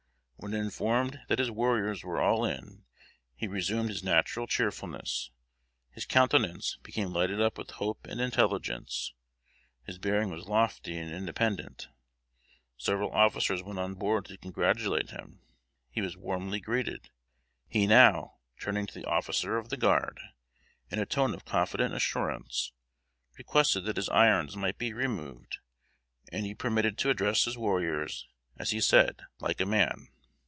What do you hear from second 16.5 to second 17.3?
greeted.